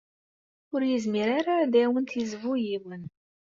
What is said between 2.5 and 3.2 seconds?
yiwen.